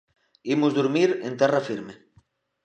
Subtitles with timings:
[0.55, 1.93] Imos durmir en terra firme.